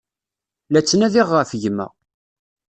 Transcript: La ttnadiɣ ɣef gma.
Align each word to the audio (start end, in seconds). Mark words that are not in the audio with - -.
La 0.71 0.81
ttnadiɣ 0.81 1.27
ɣef 1.31 1.51
gma. 1.61 1.87